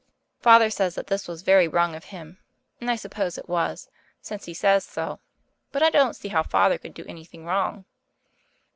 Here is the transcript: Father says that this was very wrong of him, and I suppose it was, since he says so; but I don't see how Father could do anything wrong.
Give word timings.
Father 0.39 0.71
says 0.71 0.95
that 0.95 1.05
this 1.05 1.27
was 1.27 1.43
very 1.43 1.67
wrong 1.67 1.93
of 1.93 2.05
him, 2.05 2.39
and 2.79 2.89
I 2.89 2.95
suppose 2.95 3.37
it 3.37 3.47
was, 3.47 3.87
since 4.19 4.45
he 4.45 4.53
says 4.55 4.83
so; 4.83 5.19
but 5.71 5.83
I 5.83 5.91
don't 5.91 6.15
see 6.15 6.29
how 6.29 6.41
Father 6.41 6.79
could 6.79 6.95
do 6.95 7.05
anything 7.07 7.45
wrong. 7.45 7.85